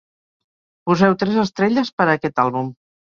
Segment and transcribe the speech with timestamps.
[0.89, 2.73] Poseu tres estrelles per a aquest àlbum